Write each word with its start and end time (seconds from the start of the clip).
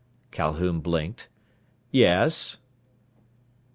Calhoun 0.31 0.79
blinked. 0.81 1.27
"Yes?" 1.91 2.57